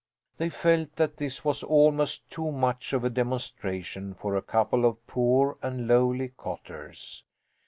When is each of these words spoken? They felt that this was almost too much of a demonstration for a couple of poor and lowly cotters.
They 0.39 0.49
felt 0.49 0.95
that 0.95 1.17
this 1.17 1.45
was 1.45 1.61
almost 1.61 2.27
too 2.31 2.51
much 2.51 2.91
of 2.91 3.03
a 3.03 3.09
demonstration 3.11 4.15
for 4.15 4.35
a 4.35 4.41
couple 4.41 4.83
of 4.83 5.05
poor 5.05 5.59
and 5.61 5.87
lowly 5.87 6.29
cotters. 6.35 7.23